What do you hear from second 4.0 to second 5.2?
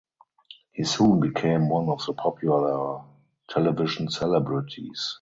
celebrities.